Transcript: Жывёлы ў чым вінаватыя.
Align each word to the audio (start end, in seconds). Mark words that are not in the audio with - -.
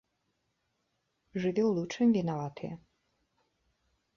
Жывёлы 1.43 1.79
ў 1.83 1.87
чым 1.97 2.07
вінаватыя. 2.17 2.73